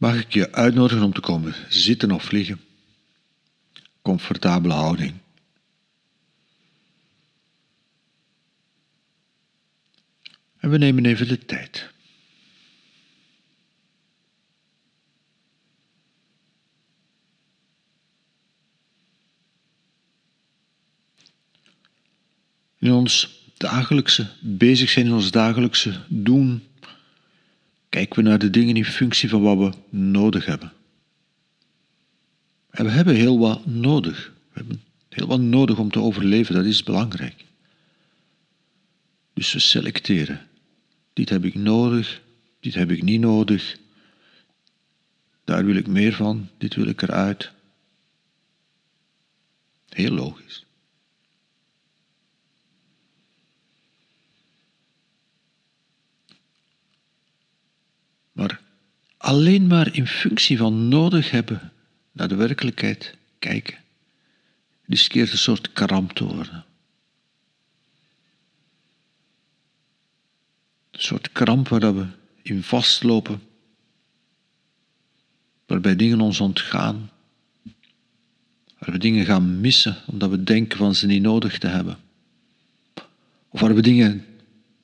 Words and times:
mag 0.00 0.20
ik 0.20 0.32
je 0.32 0.52
uitnodigen 0.52 1.04
om 1.04 1.12
te 1.12 1.20
komen 1.20 1.54
zitten 1.68 2.10
of 2.10 2.30
liggen. 2.30 2.60
Comfortabele 4.02 4.74
houding. 4.74 5.14
En 10.56 10.70
we 10.70 10.78
nemen 10.78 11.04
even 11.04 11.28
de 11.28 11.38
tijd. 11.38 11.90
In 22.78 22.92
ons 22.92 23.44
dagelijkse 23.56 24.30
bezig 24.40 24.90
zijn, 24.90 25.06
in 25.06 25.12
ons 25.12 25.30
dagelijkse 25.30 26.04
doen, 26.08 26.69
kijken 27.90 28.22
we 28.22 28.28
naar 28.28 28.38
de 28.38 28.50
dingen 28.50 28.76
in 28.76 28.84
functie 28.84 29.28
van 29.28 29.42
wat 29.42 29.58
we 29.58 29.96
nodig 29.96 30.46
hebben. 30.46 30.72
En 32.70 32.84
we 32.84 32.90
hebben 32.90 33.14
heel 33.14 33.38
wat 33.38 33.66
nodig. 33.66 34.32
We 34.52 34.58
hebben 34.58 34.82
heel 35.08 35.26
wat 35.26 35.40
nodig 35.40 35.78
om 35.78 35.90
te 35.90 36.00
overleven, 36.00 36.54
dat 36.54 36.64
is 36.64 36.82
belangrijk. 36.82 37.44
Dus 39.32 39.52
we 39.52 39.58
selecteren. 39.58 40.48
Dit 41.12 41.28
heb 41.28 41.44
ik 41.44 41.54
nodig, 41.54 42.22
dit 42.60 42.74
heb 42.74 42.90
ik 42.90 43.02
niet 43.02 43.20
nodig. 43.20 43.78
Daar 45.44 45.64
wil 45.64 45.76
ik 45.76 45.86
meer 45.86 46.12
van, 46.12 46.48
dit 46.58 46.74
wil 46.74 46.86
ik 46.86 47.02
eruit. 47.02 47.52
Heel 49.88 50.12
logisch. 50.12 50.64
Maar 58.40 58.60
alleen 59.30 59.66
maar 59.66 59.94
in 59.94 60.06
functie 60.06 60.56
van 60.56 60.88
nodig 60.88 61.30
hebben 61.30 61.72
naar 62.12 62.28
de 62.28 62.34
werkelijkheid 62.34 63.14
kijken, 63.38 63.78
riskeert 64.86 65.32
een 65.32 65.38
soort 65.38 65.72
kramp 65.72 66.12
te 66.12 66.24
worden. 66.24 66.64
Een 70.90 71.00
soort 71.00 71.32
kramp 71.32 71.68
waar 71.68 71.94
we 71.94 72.06
in 72.42 72.62
vastlopen, 72.62 73.42
waarbij 75.66 75.96
dingen 75.96 76.20
ons 76.20 76.40
ontgaan, 76.40 77.10
waar 78.78 78.90
we 78.92 78.98
dingen 78.98 79.24
gaan 79.24 79.60
missen 79.60 79.96
omdat 80.06 80.30
we 80.30 80.44
denken 80.44 80.78
van 80.78 80.94
ze 80.94 81.06
niet 81.06 81.22
nodig 81.22 81.58
te 81.58 81.66
hebben. 81.66 81.98
Of 83.48 83.60
waar 83.60 83.74
we 83.74 83.82
dingen 83.82 84.24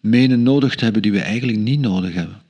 menen 0.01 0.43
nodig 0.43 0.75
te 0.75 0.85
hebben 0.85 1.03
die 1.03 1.13
we 1.13 1.21
eigenlijk 1.21 1.59
niet 1.59 1.81
nodig 1.81 2.15
hebben. 2.15 2.45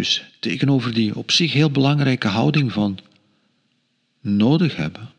Dus 0.00 0.24
tegenover 0.38 0.94
die 0.94 1.16
op 1.16 1.30
zich 1.30 1.52
heel 1.52 1.70
belangrijke 1.70 2.28
houding 2.28 2.72
van 2.72 2.98
nodig 4.20 4.76
hebben, 4.76 5.10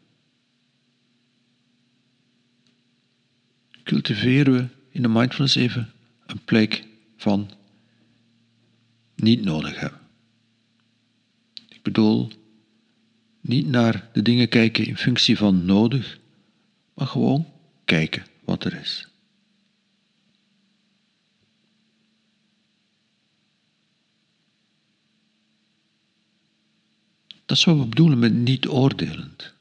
cultiveren 3.84 4.54
we 4.54 4.68
in 4.90 5.02
de 5.02 5.08
mindfulness 5.08 5.56
even 5.56 5.92
een 6.26 6.44
plek 6.46 6.84
van 7.18 7.52
niet 9.16 9.44
nodig 9.44 9.80
hebben. 9.80 10.00
Ik 11.70 11.82
bedoel, 11.82 12.32
niet 13.42 13.68
naar 13.68 14.10
de 14.14 14.22
dingen 14.22 14.50
kijken 14.50 14.86
in 14.86 14.98
functie 14.98 15.38
van 15.38 15.66
nodig, 15.66 16.20
maar 16.94 17.08
gewoon 17.08 17.48
kijken 17.86 18.26
wat 18.45 18.64
er 18.64 18.80
is. 18.80 19.11
Dat 27.52 27.60
is 27.60 27.66
wat 27.66 27.78
we 27.78 27.86
bedoelen 27.86 28.20
met 28.20 28.34
niet 28.34 28.67
oordelend. 28.67 29.54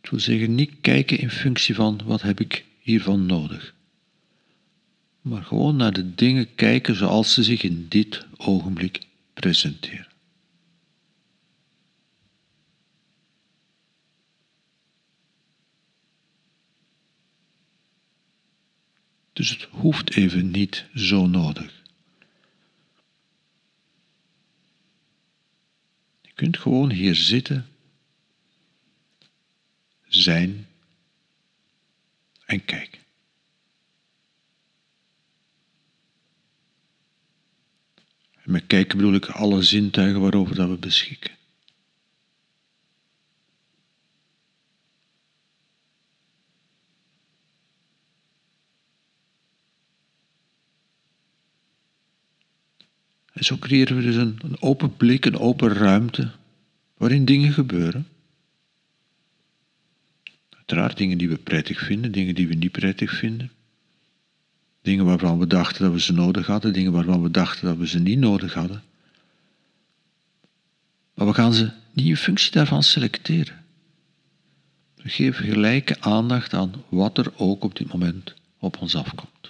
Het 0.00 0.10
wil 0.10 0.20
zeggen 0.20 0.54
niet 0.54 0.72
kijken 0.80 1.18
in 1.18 1.30
functie 1.30 1.74
van 1.74 2.00
wat 2.04 2.22
heb 2.22 2.40
ik 2.40 2.64
hiervan 2.78 3.26
nodig. 3.26 3.74
Maar 5.20 5.42
gewoon 5.42 5.76
naar 5.76 5.92
de 5.92 6.14
dingen 6.14 6.54
kijken 6.54 6.94
zoals 6.94 7.34
ze 7.34 7.42
zich 7.42 7.62
in 7.62 7.86
dit 7.88 8.26
ogenblik 8.36 9.00
presenteren. 9.34 10.08
Dus 19.32 19.50
het 19.50 19.62
hoeft 19.70 20.14
even 20.14 20.50
niet 20.50 20.86
zo 20.94 21.26
nodig. 21.26 21.79
Kunt 26.40 26.58
gewoon 26.58 26.90
hier 26.90 27.14
zitten, 27.14 27.68
zijn 30.08 30.66
en 32.44 32.64
kijken. 32.64 33.00
En 38.42 38.50
met 38.50 38.66
kijken 38.66 38.96
bedoel 38.96 39.14
ik 39.14 39.26
alle 39.26 39.62
zintuigen 39.62 40.20
waarover 40.20 40.54
dat 40.54 40.68
we 40.68 40.76
beschikken. 40.76 41.39
En 53.40 53.46
zo 53.46 53.56
creëren 53.56 53.96
we 53.96 54.02
dus 54.02 54.16
een, 54.16 54.38
een 54.42 54.62
open 54.62 54.96
blik, 54.96 55.24
een 55.24 55.38
open 55.38 55.72
ruimte 55.72 56.30
waarin 56.96 57.24
dingen 57.24 57.52
gebeuren. 57.52 58.06
Uiteraard 60.48 60.96
dingen 60.96 61.18
die 61.18 61.28
we 61.28 61.36
prettig 61.36 61.78
vinden, 61.78 62.12
dingen 62.12 62.34
die 62.34 62.48
we 62.48 62.54
niet 62.54 62.72
prettig 62.72 63.10
vinden. 63.10 63.50
Dingen 64.82 65.04
waarvan 65.04 65.38
we 65.38 65.46
dachten 65.46 65.82
dat 65.82 65.92
we 65.92 66.00
ze 66.00 66.12
nodig 66.12 66.46
hadden, 66.46 66.72
dingen 66.72 66.92
waarvan 66.92 67.22
we 67.22 67.30
dachten 67.30 67.66
dat 67.66 67.76
we 67.76 67.86
ze 67.86 67.98
niet 67.98 68.18
nodig 68.18 68.54
hadden. 68.54 68.82
Maar 71.14 71.26
we 71.26 71.34
gaan 71.34 71.54
ze 71.54 71.70
niet 71.92 72.06
in 72.06 72.16
functie 72.16 72.52
daarvan 72.52 72.82
selecteren. 72.82 73.64
We 74.94 75.08
geven 75.08 75.44
gelijke 75.44 76.00
aandacht 76.00 76.54
aan 76.54 76.72
wat 76.88 77.18
er 77.18 77.32
ook 77.36 77.64
op 77.64 77.76
dit 77.76 77.92
moment 77.92 78.34
op 78.58 78.80
ons 78.80 78.94
afkomt. 78.94 79.49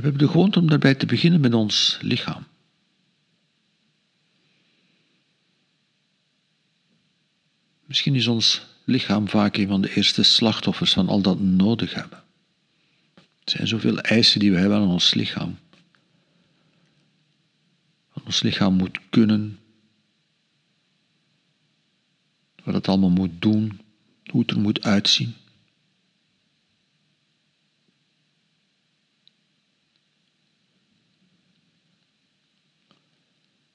We 0.00 0.06
hebben 0.06 0.26
de 0.26 0.32
gewoonte 0.32 0.58
om 0.58 0.68
daarbij 0.68 0.94
te 0.94 1.06
beginnen 1.06 1.40
met 1.40 1.54
ons 1.54 1.98
lichaam. 2.02 2.46
Misschien 7.84 8.14
is 8.14 8.26
ons 8.26 8.66
lichaam 8.84 9.28
vaak 9.28 9.56
een 9.56 9.68
van 9.68 9.80
de 9.80 9.94
eerste 9.94 10.22
slachtoffers 10.22 10.92
van 10.92 11.08
al 11.08 11.20
dat 11.20 11.40
nodig 11.40 11.94
hebben. 11.94 12.22
Er 13.14 13.50
zijn 13.56 13.66
zoveel 13.66 13.98
eisen 13.98 14.40
die 14.40 14.50
we 14.50 14.58
hebben 14.58 14.78
aan 14.78 14.88
ons 14.88 15.14
lichaam. 15.14 15.58
Wat 18.12 18.24
ons 18.24 18.42
lichaam 18.42 18.74
moet 18.74 18.98
kunnen, 19.10 19.58
wat 22.64 22.74
het 22.74 22.88
allemaal 22.88 23.10
moet 23.10 23.42
doen, 23.42 23.80
hoe 24.30 24.40
het 24.40 24.50
er 24.50 24.60
moet 24.60 24.82
uitzien. 24.82 25.34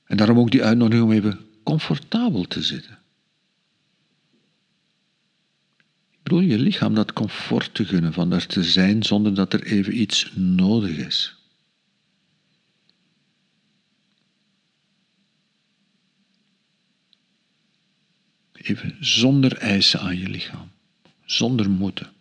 En 0.06 0.18
daarom 0.18 0.40
ook 0.40 0.52
die 0.52 0.64
uitnodiging 0.64 1.06
om 1.06 1.12
even 1.12 1.40
comfortabel 1.64 2.44
te 2.44 2.62
zitten. 2.62 3.00
Ik 6.12 6.32
bedoel 6.32 6.40
je 6.40 6.60
lichaam 6.60 6.96
dat 6.96 7.14
comfort 7.14 7.74
te 7.74 7.86
gunnen, 7.86 8.14
van 8.14 8.30
daar 8.30 8.46
te 8.46 8.64
zijn 8.64 9.04
zonder 9.04 9.36
dat 9.36 9.54
er 9.54 9.64
even 9.64 10.00
iets 10.00 10.32
nodig 10.36 10.98
is. 10.98 11.36
Even 18.54 18.98
zonder 19.00 19.58
eisen 19.58 20.00
aan 20.00 20.18
je 20.18 20.30
lichaam, 20.30 20.72
zonder 21.26 21.70
moeten. 21.70 22.15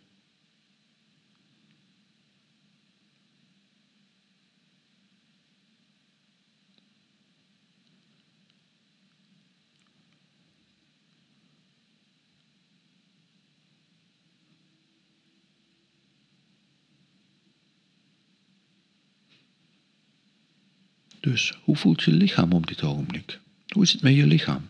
Dus 21.34 21.52
hoe 21.62 21.76
voelt 21.76 22.02
je 22.02 22.10
lichaam 22.10 22.52
op 22.52 22.66
dit 22.66 22.82
ogenblik? 22.82 23.40
Hoe 23.69 23.82
is 23.82 23.92
het 23.92 24.02
met 24.02 24.14
je 24.14 24.26
lichaam? 24.26 24.69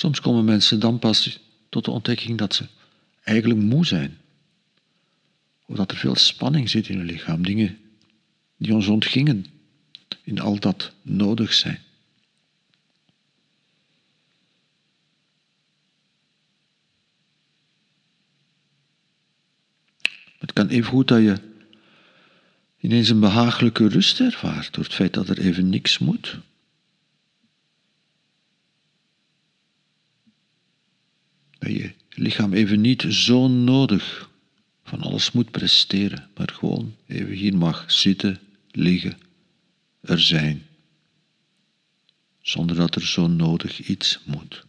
Soms 0.00 0.20
komen 0.20 0.44
mensen 0.44 0.80
dan 0.80 0.98
pas 0.98 1.38
tot 1.68 1.84
de 1.84 1.90
ontdekking 1.90 2.38
dat 2.38 2.54
ze 2.54 2.66
eigenlijk 3.22 3.60
moe 3.60 3.86
zijn. 3.86 4.18
Of 5.66 5.76
dat 5.76 5.90
er 5.90 5.96
veel 5.96 6.14
spanning 6.14 6.70
zit 6.70 6.88
in 6.88 6.96
hun 6.96 7.06
lichaam, 7.06 7.42
dingen 7.42 7.78
die 8.56 8.74
ons 8.74 8.86
ontgingen 8.86 9.46
in 10.22 10.40
al 10.40 10.58
dat 10.58 10.92
nodig 11.02 11.52
zijn. 11.52 11.82
Het 20.38 20.52
kan 20.52 20.68
even 20.68 20.90
goed 20.90 21.08
dat 21.08 21.20
je 21.22 21.36
ineens 22.78 23.08
een 23.08 23.20
behagelijke 23.20 23.88
rust 23.88 24.20
ervaart 24.20 24.74
door 24.74 24.84
het 24.84 24.94
feit 24.94 25.14
dat 25.14 25.28
er 25.28 25.38
even 25.38 25.68
niks 25.68 25.98
moet. 25.98 26.38
Dat 31.60 31.72
je 31.72 31.92
lichaam 32.08 32.52
even 32.52 32.80
niet 32.80 33.02
zo 33.08 33.48
nodig 33.48 34.30
van 34.84 35.00
alles 35.00 35.32
moet 35.32 35.50
presteren, 35.50 36.30
maar 36.36 36.48
gewoon 36.48 36.94
even 37.06 37.32
hier 37.32 37.56
mag 37.56 37.92
zitten, 37.92 38.40
liggen, 38.70 39.18
er 40.00 40.20
zijn, 40.20 40.62
zonder 42.40 42.76
dat 42.76 42.94
er 42.94 43.06
zo 43.06 43.26
nodig 43.26 43.80
iets 43.80 44.20
moet. 44.24 44.66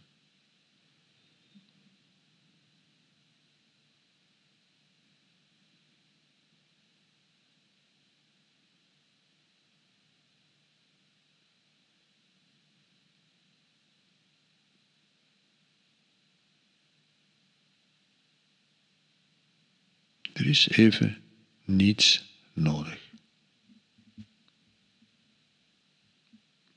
Er 20.42 20.48
is 20.48 20.68
even 20.68 21.18
niets 21.64 22.24
nodig. 22.52 23.10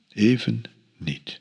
Even 0.08 0.62
niet. 0.96 1.40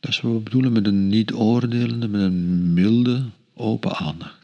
Dat 0.00 0.10
is 0.10 0.20
wat 0.20 0.32
we 0.32 0.38
bedoelen 0.38 0.72
met 0.72 0.86
een 0.86 1.08
niet 1.08 1.32
oordelende, 1.32 2.08
met 2.08 2.20
een 2.20 2.72
milde, 2.72 3.30
open 3.54 3.96
aandacht. 3.96 4.41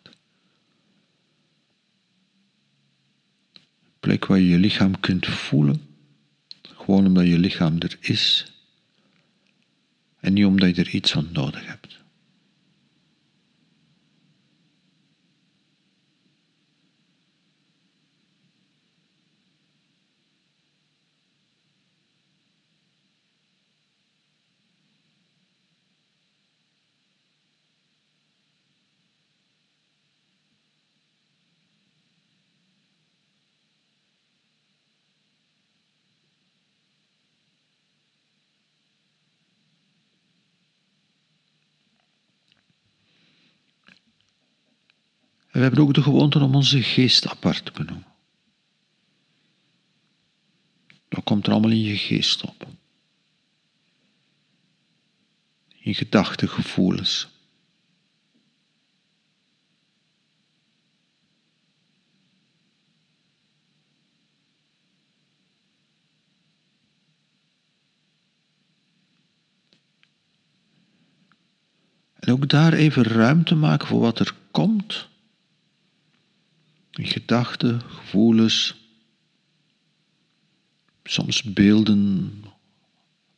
Plek 4.08 4.26
waar 4.26 4.38
je 4.38 4.49
je 4.49 4.58
lichaam 4.58 5.00
kunt 5.00 5.26
voelen, 5.26 5.81
gewoon 6.62 7.06
omdat 7.06 7.26
je 7.26 7.38
lichaam 7.38 7.76
er 7.78 7.96
is 8.00 8.52
en 10.20 10.32
niet 10.32 10.44
omdat 10.44 10.76
je 10.76 10.82
er 10.82 10.88
iets 10.88 11.10
van 11.10 11.28
nodig 11.32 11.66
hebt. 11.66 11.99
We 45.58 45.64
hebben 45.64 45.82
ook 45.82 45.94
de 45.94 46.02
gewoonte 46.02 46.38
om 46.38 46.55
onze 46.55 46.82
geest 46.82 47.28
apart 47.28 47.64
te 47.64 47.72
benoemen. 47.72 48.06
Dat 51.08 51.25
komt 51.25 51.46
er 51.46 51.52
allemaal 51.52 51.70
in 51.70 51.82
je 51.82 51.96
geest 51.96 52.43
op. 52.43 52.66
In 55.78 55.94
gedachten, 55.94 56.49
gevoelens. 56.49 57.28
En 72.14 72.32
ook 72.32 72.49
daar 72.49 72.73
even 72.73 73.02
ruimte 73.02 73.54
maken 73.54 73.88
voor 73.88 74.00
wat 74.00 74.18
er 74.18 74.35
komt 74.50 75.09
gedachten, 77.07 77.81
gevoelens, 77.81 78.75
soms 81.05 81.43
beelden, 81.43 82.33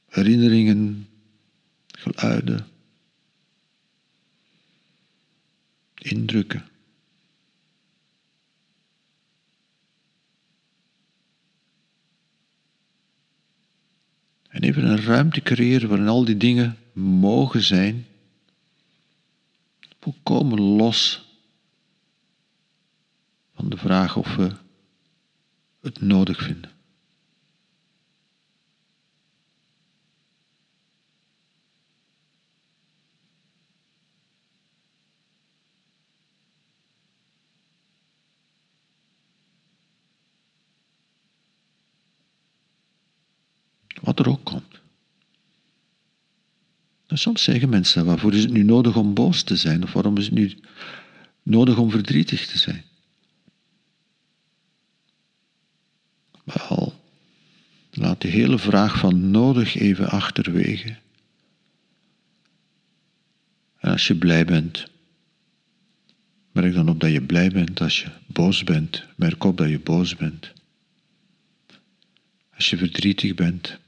herinneringen, 0.09 1.09
geluiden, 1.87 2.67
indrukken. 5.95 6.69
En 14.49 14.63
even 14.63 14.85
een 14.85 15.03
ruimte 15.03 15.43
creëren 15.43 15.89
waarin 15.89 16.09
al 16.09 16.25
die 16.25 16.37
dingen 16.37 16.79
mogen 16.93 17.63
zijn, 17.63 18.07
volkomen 20.01 20.61
los 20.61 21.30
van 23.61 23.71
de 23.71 23.77
vraag 23.77 24.17
of 24.17 24.37
we 24.37 24.51
het 25.81 26.01
nodig 26.01 26.43
vinden. 26.43 26.71
Wat 44.01 44.19
er 44.19 44.29
ook 44.29 44.45
komt. 44.45 44.81
En 47.07 47.19
soms 47.19 47.43
zeggen 47.43 47.69
mensen, 47.69 48.05
waarvoor 48.05 48.35
is 48.35 48.43
het 48.43 48.53
nu 48.53 48.63
nodig 48.63 48.97
om 48.97 49.15
boos 49.15 49.43
te 49.43 49.57
zijn? 49.57 49.83
Of 49.83 49.93
waarom 49.93 50.17
is 50.17 50.25
het 50.25 50.35
nu 50.35 50.59
nodig 51.43 51.79
om 51.79 51.91
verdrietig 51.91 52.47
te 52.47 52.59
zijn? 52.59 52.90
Laat 57.91 58.21
de 58.21 58.29
hele 58.29 58.59
vraag 58.59 58.99
van 58.99 59.31
nodig 59.31 59.77
even 59.77 60.09
achterwege. 60.09 60.97
En 63.79 63.91
als 63.91 64.07
je 64.07 64.15
blij 64.15 64.45
bent 64.45 64.91
Merk 66.53 66.75
dan 66.75 66.89
op 66.89 67.01
dat 67.01 67.13
je 67.13 67.23
blij 67.23 67.51
bent 67.51 67.81
als 67.81 68.01
je 68.01 68.09
boos 68.27 68.65
bent. 68.65 69.05
Merk 69.17 69.45
op 69.45 69.57
dat 69.57 69.69
je 69.69 69.79
boos 69.79 70.17
bent. 70.17 70.53
Als 72.55 72.71
je 72.71 72.77
verdrietig 72.77 73.35
bent, 73.35 73.79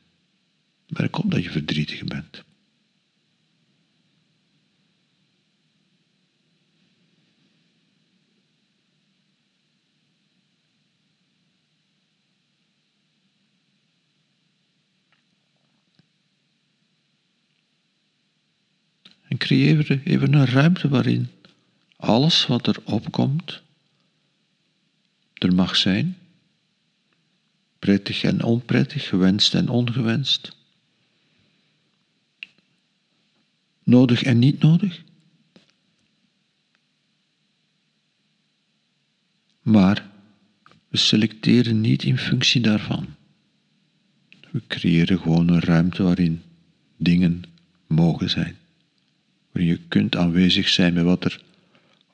merk 0.86 1.18
op 1.18 1.30
dat 1.30 1.42
je 1.42 1.50
verdrietig 1.50 2.04
bent. 2.04 2.42
En 19.32 19.38
creëer 19.38 20.00
even 20.04 20.34
een 20.34 20.46
ruimte 20.46 20.88
waarin 20.88 21.28
alles 21.96 22.46
wat 22.46 22.66
er 22.66 22.76
opkomt, 22.84 23.62
er 25.34 25.54
mag 25.54 25.76
zijn. 25.76 26.18
Prettig 27.78 28.22
en 28.22 28.42
onprettig, 28.42 29.08
gewenst 29.08 29.54
en 29.54 29.68
ongewenst. 29.68 30.56
Nodig 33.82 34.22
en 34.22 34.38
niet 34.38 34.62
nodig. 34.62 35.02
Maar 39.62 40.10
we 40.88 40.96
selecteren 40.96 41.80
niet 41.80 42.02
in 42.02 42.18
functie 42.18 42.60
daarvan. 42.60 43.14
We 44.50 44.62
creëren 44.66 45.18
gewoon 45.18 45.48
een 45.48 45.60
ruimte 45.60 46.02
waarin 46.02 46.42
dingen 46.96 47.42
mogen 47.86 48.30
zijn. 48.30 48.60
Waarin 49.52 49.72
je 49.72 49.80
kunt 49.88 50.16
aanwezig 50.16 50.68
zijn 50.68 50.94
met 50.94 51.04
wat 51.04 51.24
er 51.24 51.42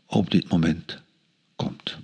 op 0.06 0.30
dit 0.30 0.48
moment 0.48 1.02
komt. 1.56 1.98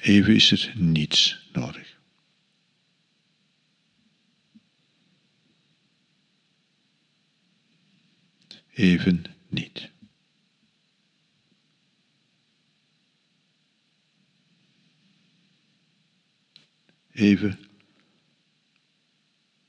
Even 0.00 0.34
is 0.34 0.50
er 0.50 0.72
niets 0.74 1.48
nodig. 1.52 1.99
Even 8.80 9.24
niet. 9.48 9.90
Even 17.10 17.58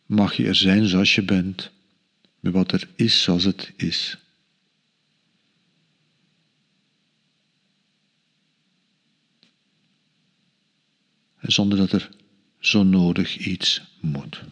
mag 0.05 0.33
je 0.33 0.47
er 0.47 0.55
zijn 0.55 0.87
zoals 0.87 1.15
je 1.15 1.23
bent, 1.23 1.71
met 2.39 2.53
wat 2.53 2.71
er 2.71 2.89
is 2.95 3.21
zoals 3.21 3.43
het 3.43 3.73
is. 3.75 4.17
zonder 11.39 11.77
dat 11.77 11.91
er 11.91 12.09
zo 12.59 12.83
nodig 12.83 13.37
iets 13.37 13.81
moet. 14.01 14.43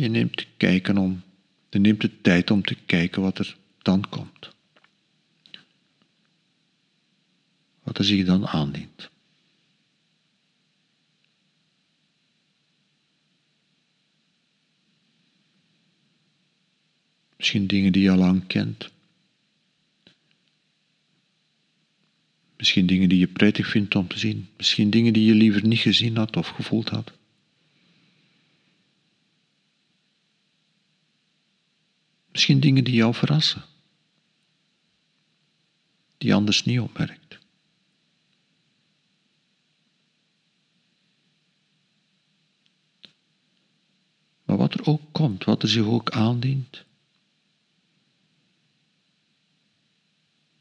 Je 0.00 0.08
neemt 0.08 0.46
kijken 0.56 0.98
om, 0.98 1.22
je 1.70 1.78
neemt 1.78 2.00
de 2.00 2.20
tijd 2.20 2.50
om 2.50 2.62
te 2.62 2.74
kijken 2.74 3.22
wat 3.22 3.38
er 3.38 3.56
dan 3.82 4.08
komt. 4.08 4.54
Wat 7.82 7.98
er 7.98 8.04
zich 8.04 8.26
dan 8.26 8.46
aandient. 8.46 9.10
Misschien 17.36 17.66
dingen 17.66 17.92
die 17.92 18.02
je 18.02 18.10
al 18.10 18.16
lang 18.16 18.46
kent. 18.46 18.90
Misschien 22.56 22.86
dingen 22.86 23.08
die 23.08 23.18
je 23.18 23.28
prettig 23.28 23.68
vindt 23.68 23.94
om 23.94 24.08
te 24.08 24.18
zien. 24.18 24.48
Misschien 24.56 24.90
dingen 24.90 25.12
die 25.12 25.24
je 25.24 25.34
liever 25.34 25.66
niet 25.66 25.78
gezien 25.78 26.16
had 26.16 26.36
of 26.36 26.48
gevoeld 26.48 26.88
had. 26.88 27.12
Misschien 32.36 32.60
dingen 32.60 32.84
die 32.84 32.94
jou 32.94 33.14
verrassen. 33.14 33.64
Die 36.18 36.34
anders 36.34 36.64
niet 36.64 36.80
opmerkt. 36.80 37.38
Maar 44.44 44.56
wat 44.56 44.74
er 44.74 44.86
ook 44.86 45.02
komt, 45.12 45.44
wat 45.44 45.62
er 45.62 45.68
zich 45.68 45.84
ook 45.84 46.10
aandient, 46.10 46.84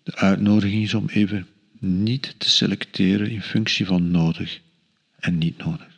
De 0.03 0.15
uitnodiging 0.15 0.84
is 0.84 0.94
om 0.94 1.08
even 1.10 1.48
niet 1.79 2.36
te 2.38 2.50
selecteren 2.50 3.29
in 3.29 3.41
functie 3.41 3.86
van 3.86 4.12
nodig 4.12 4.62
en 5.20 5.38
niet 5.38 5.58
nodig. 5.58 5.95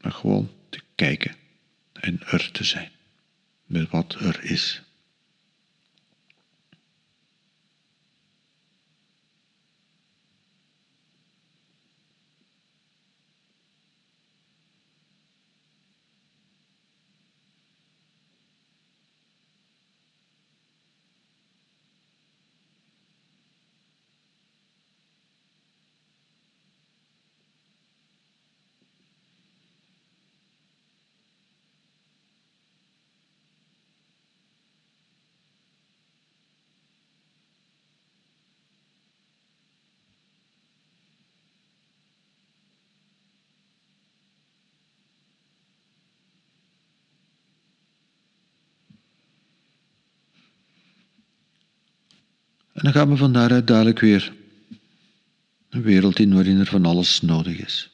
Maar 0.00 0.12
gewoon 0.12 0.50
te 0.68 0.80
kijken 0.94 1.36
en 1.92 2.20
er 2.26 2.50
te 2.52 2.64
zijn 2.64 2.90
met 3.64 3.90
wat 3.90 4.14
er 4.14 4.44
is. 4.44 4.82
En 52.80 52.86
dan 52.86 52.94
gaan 52.94 53.08
we 53.08 53.16
van 53.16 53.32
daaruit 53.32 53.66
dadelijk 53.66 53.98
weer 53.98 54.32
een 55.68 55.82
wereld 55.82 56.18
in 56.18 56.34
waarin 56.34 56.58
er 56.58 56.66
van 56.66 56.84
alles 56.84 57.20
nodig 57.20 57.58
is. 57.58 57.90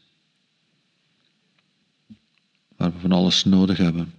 Waar 2.76 2.92
we 2.92 2.98
van 2.98 3.12
alles 3.12 3.44
nodig 3.44 3.76
hebben. 3.76 4.12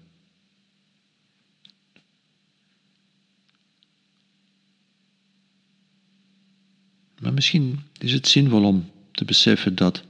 Maar 7.20 7.34
misschien 7.34 7.80
is 7.98 8.14
het 8.14 8.28
zinvol 8.28 8.64
om 8.64 8.92
te 9.12 9.26
beseffen 9.26 9.76
dat 9.76 10.04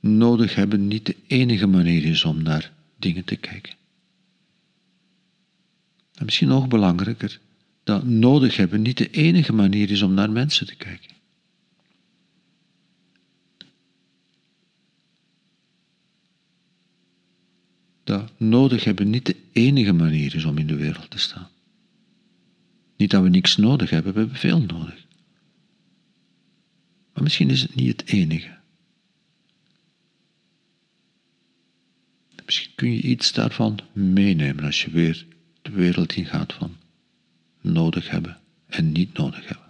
nodig 0.00 0.54
hebben 0.54 0.86
niet 0.86 1.06
de 1.06 1.16
enige 1.26 1.66
manier 1.66 2.04
is 2.04 2.24
om 2.24 2.42
naar 2.42 2.72
dingen 2.96 3.24
te 3.24 3.36
kijken. 3.36 3.74
En 6.14 6.24
misschien 6.24 6.48
nog 6.48 6.68
belangrijker, 6.68 7.40
dat 7.86 8.04
nodig 8.04 8.56
hebben 8.56 8.82
niet 8.82 8.96
de 8.96 9.10
enige 9.10 9.52
manier 9.52 9.90
is 9.90 10.02
om 10.02 10.14
naar 10.14 10.30
mensen 10.30 10.66
te 10.66 10.76
kijken. 10.76 11.14
Dat 18.04 18.32
nodig 18.36 18.84
hebben 18.84 19.10
niet 19.10 19.26
de 19.26 19.36
enige 19.52 19.92
manier 19.92 20.34
is 20.34 20.44
om 20.44 20.58
in 20.58 20.66
de 20.66 20.76
wereld 20.76 21.10
te 21.10 21.18
staan. 21.18 21.48
Niet 22.96 23.10
dat 23.10 23.22
we 23.22 23.28
niks 23.28 23.56
nodig 23.56 23.90
hebben, 23.90 24.12
we 24.12 24.18
hebben 24.18 24.38
veel 24.38 24.60
nodig. 24.60 25.06
Maar 27.12 27.22
misschien 27.22 27.50
is 27.50 27.62
het 27.62 27.74
niet 27.74 28.00
het 28.00 28.08
enige. 28.10 28.56
Misschien 32.44 32.74
kun 32.74 32.92
je 32.92 33.00
iets 33.00 33.32
daarvan 33.32 33.78
meenemen 33.92 34.64
als 34.64 34.84
je 34.84 34.90
weer 34.90 35.26
de 35.62 35.70
wereld 35.70 36.12
ingaat 36.12 36.52
van 36.52 36.76
nodig 37.72 38.10
hebben 38.10 38.38
en 38.66 38.92
niet 38.92 39.18
nodig 39.18 39.48
hebben. 39.48 39.65